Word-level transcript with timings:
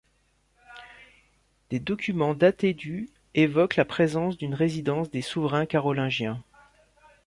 Des 1.69 1.77
documents 1.77 2.33
datés 2.33 2.73
du 2.73 3.07
évoquent 3.35 3.75
la 3.75 3.85
présence 3.85 4.35
d'une 4.35 4.55
résidence 4.55 5.11
des 5.11 5.21
souverains 5.21 5.67
carolingiens. 5.67 6.41